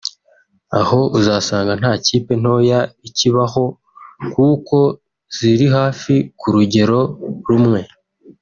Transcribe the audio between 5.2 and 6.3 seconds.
ziri hafi